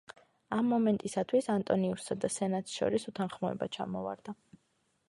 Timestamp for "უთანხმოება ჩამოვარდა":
3.13-4.41